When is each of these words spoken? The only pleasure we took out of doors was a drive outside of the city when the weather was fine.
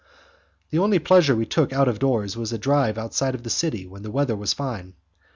The 0.71 0.79
only 0.79 0.97
pleasure 0.97 1.35
we 1.35 1.45
took 1.45 1.71
out 1.71 1.87
of 1.87 1.99
doors 1.99 2.35
was 2.35 2.51
a 2.51 2.57
drive 2.57 2.97
outside 2.97 3.35
of 3.35 3.43
the 3.43 3.51
city 3.51 3.85
when 3.85 4.01
the 4.01 4.09
weather 4.09 4.35
was 4.35 4.51
fine. 4.51 4.95